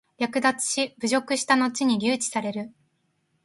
[0.17, 2.73] 略奪し、凌辱したのちに留置される。